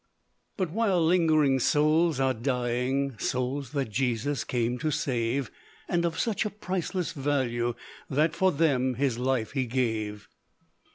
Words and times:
"But 0.57 0.71
while 0.71 1.05
lingering, 1.05 1.59
souls 1.59 2.19
are 2.19 2.33
dying, 2.33 3.19
Souls 3.19 3.69
that 3.73 3.91
Jesus 3.91 4.43
came 4.43 4.79
to 4.79 4.89
save; 4.89 5.51
And 5.87 6.05
of 6.05 6.17
such 6.17 6.43
a 6.43 6.49
priceless 6.49 7.11
value, 7.11 7.75
That 8.09 8.35
for 8.35 8.51
them 8.51 8.95
his 8.95 9.19
life 9.19 9.51
he 9.51 9.67
gave. 9.67 10.27